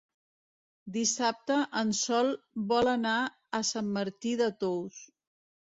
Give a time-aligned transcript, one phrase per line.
[0.95, 2.33] Dissabte en Sol
[2.73, 3.15] vol anar
[3.61, 5.07] a Sant Martí de Tous.